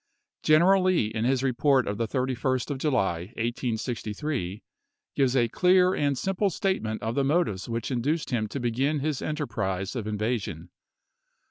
General 0.41 0.81
Lee 0.81 1.11
in 1.13 1.25
his 1.25 1.43
report 1.43 1.85
of 1.85 1.99
the 1.99 2.07
31st 2.07 2.71
of 2.71 2.79
July, 2.79 3.19
1863, 3.37 4.63
gives 5.15 5.35
a 5.35 5.47
clear 5.47 5.93
and 5.93 6.17
simple 6.17 6.49
statement 6.49 7.03
of 7.03 7.13
the 7.13 7.23
motives 7.23 7.69
which 7.69 7.91
induced 7.91 8.31
him 8.31 8.47
to 8.47 8.59
begin 8.59 9.01
his 9.01 9.21
enterprise 9.21 9.95
of 9.95 10.07
invasion. 10.07 10.71